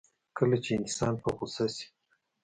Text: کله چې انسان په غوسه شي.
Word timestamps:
کله 0.37 0.57
چې 0.63 0.71
انسان 0.79 1.13
په 1.23 1.29
غوسه 1.37 1.65
شي. 1.75 1.87